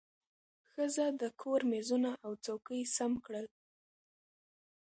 ښځه 0.69 1.05
د 1.21 1.23
کور 1.41 1.61
مېزونه 1.71 2.11
او 2.25 2.31
څوکۍ 2.45 2.81
سم 2.95 3.11
کړل 3.25 3.47